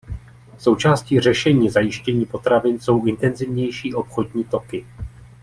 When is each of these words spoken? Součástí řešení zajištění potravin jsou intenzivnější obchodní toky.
Součástí 0.57 1.19
řešení 1.19 1.69
zajištění 1.69 2.25
potravin 2.25 2.79
jsou 2.79 3.05
intenzivnější 3.05 3.93
obchodní 3.93 4.43
toky. 4.43 4.85